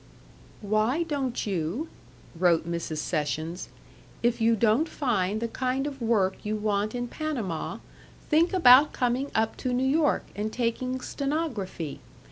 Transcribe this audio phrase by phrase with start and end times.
[0.61, 1.87] "Why don't you,"
[2.35, 2.97] wrote Mrs.
[2.97, 3.69] Sessions,
[4.23, 7.77] "if you don't find the kind of work you want in Panama,
[8.27, 11.99] think about coming up to New York and taking stenography?